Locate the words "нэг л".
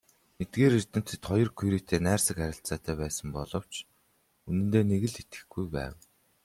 4.89-5.17